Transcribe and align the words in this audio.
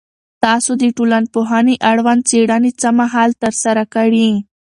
تاسو 0.43 0.71
د 0.81 0.83
ټولنپوهنې 0.97 1.75
اړوند 1.91 2.21
څېړنې 2.29 2.71
څه 2.81 2.89
مهال 2.99 3.29
ترسره 3.43 3.83
کړي؟ 3.93 4.29